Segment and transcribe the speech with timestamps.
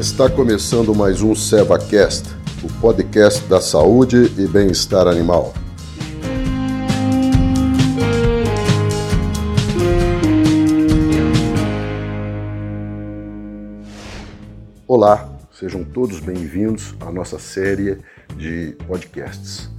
[0.00, 2.34] Está começando mais um SevaCast,
[2.64, 5.52] o podcast da saúde e bem-estar animal.
[14.88, 17.98] Olá, sejam todos bem-vindos à nossa série
[18.38, 19.70] de podcasts.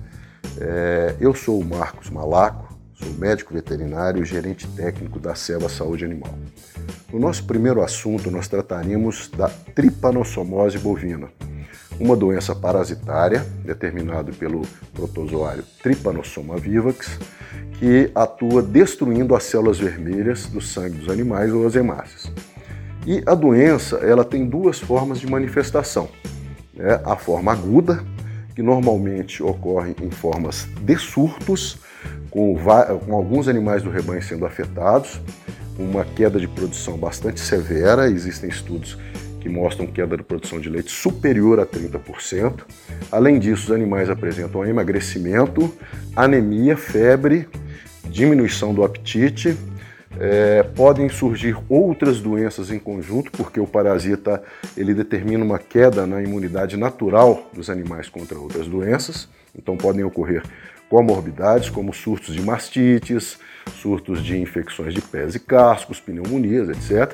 [0.60, 6.06] É, eu sou o Marcos Malaco, Sou médico veterinário e gerente técnico da Seva Saúde
[6.06, 6.36] Animal.
[7.12, 11.28] No nosso primeiro assunto, nós trataremos da tripanossomose bovina,
[12.00, 14.62] uma doença parasitária determinada pelo
[14.94, 17.20] protozoário Trypanosoma vivax,
[17.78, 22.32] que atua destruindo as células vermelhas do sangue dos animais ou as hemácias.
[23.06, 26.08] E a doença ela tem duas formas de manifestação.
[26.74, 27.02] Né?
[27.04, 28.02] A forma aguda,
[28.56, 31.78] que normalmente ocorre em formas de surtos,
[32.30, 32.56] com,
[33.06, 35.20] com alguns animais do rebanho sendo afetados,
[35.82, 38.98] uma queda de produção bastante severa, existem estudos
[39.42, 42.62] que mostram queda de produção de leite superior a 30%.
[43.12, 45.74] Além disso, os animais apresentam emagrecimento,
[46.16, 47.50] anemia, febre,
[48.06, 49.58] diminuição do apetite.
[50.20, 54.44] É, podem surgir outras doenças em conjunto, porque o parasita
[54.78, 59.28] ele determina uma queda na imunidade natural dos animais contra outras doenças.
[59.58, 60.44] Então podem ocorrer
[60.92, 63.40] comorbidades como surtos de mastites,
[63.82, 67.14] surtos de infecções de pés e cascos, pneumonias, etc.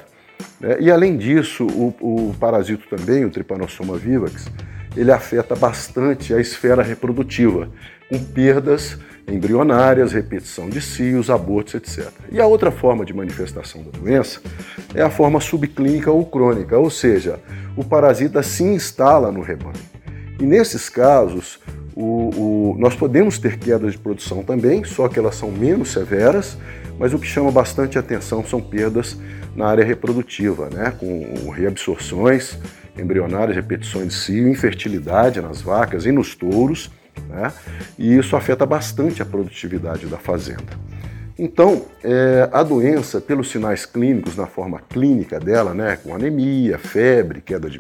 [0.60, 0.78] Né?
[0.80, 4.50] E além disso, o, o parasito também, o Trypanosoma vivax,
[4.96, 7.70] ele afeta bastante a esfera reprodutiva,
[8.10, 8.98] com perdas
[9.28, 12.10] embrionárias, repetição de cios, abortos, etc.
[12.32, 14.42] E a outra forma de manifestação da doença
[14.96, 17.40] é a forma subclínica ou crônica, ou seja,
[17.76, 19.76] o parasita se instala no rebanho.
[20.40, 21.60] E nesses casos,
[22.00, 22.30] o,
[22.74, 26.56] o, nós podemos ter quedas de produção também, só que elas são menos severas,
[27.00, 29.18] mas o que chama bastante atenção são perdas
[29.56, 32.60] na área reprodutiva, né, com reabsorções
[32.96, 36.92] embrionárias, repetições de cio, infertilidade nas vacas e nos touros,
[37.28, 37.52] né,
[37.98, 40.87] e isso afeta bastante a produtividade da fazenda.
[41.40, 47.42] Então, é, a doença, pelos sinais clínicos, na forma clínica dela, né, com anemia, febre,
[47.42, 47.80] queda de,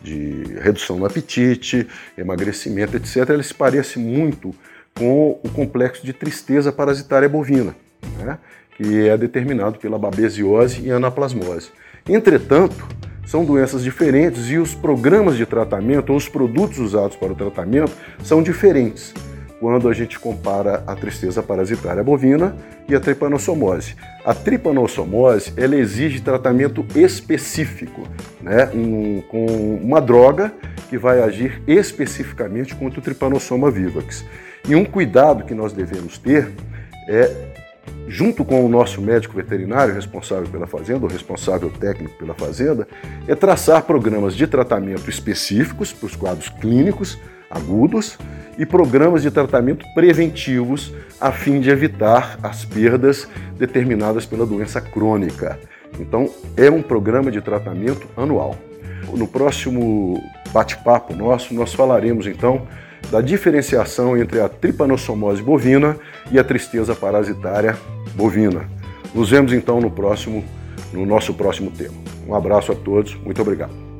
[0.00, 4.54] de redução no apetite, emagrecimento, etc., ela se parece muito
[4.96, 7.76] com o complexo de tristeza parasitária bovina,
[8.18, 8.38] né,
[8.74, 11.72] que é determinado pela babesiose e anaplasmose.
[12.08, 12.88] Entretanto,
[13.26, 17.92] são doenças diferentes e os programas de tratamento ou os produtos usados para o tratamento
[18.22, 19.12] são diferentes
[19.64, 22.54] quando a gente compara a tristeza parasitária bovina
[22.86, 23.96] e a tripanossomose.
[24.22, 28.06] A tripanossomose ela exige tratamento específico,
[28.42, 29.46] né, um, com
[29.82, 30.52] uma droga
[30.90, 34.22] que vai agir especificamente contra o tripanossoma vivax.
[34.68, 36.52] E um cuidado que nós devemos ter
[37.08, 37.30] é
[38.06, 42.86] junto com o nosso médico veterinário responsável pela fazenda, ou responsável técnico pela fazenda,
[43.26, 47.18] é traçar programas de tratamento específicos para os quadros clínicos
[47.54, 48.18] agudos
[48.58, 53.28] e programas de tratamento preventivos a fim de evitar as perdas
[53.58, 55.58] determinadas pela doença crônica.
[55.98, 58.56] Então, é um programa de tratamento anual.
[59.12, 60.20] No próximo
[60.52, 62.66] bate-papo nosso, nós falaremos então
[63.10, 65.96] da diferenciação entre a tripanossomose bovina
[66.32, 67.76] e a tristeza parasitária
[68.14, 68.68] bovina.
[69.14, 70.44] Nos vemos então no próximo
[70.92, 71.94] no nosso próximo tema.
[72.26, 73.93] Um abraço a todos, muito obrigado.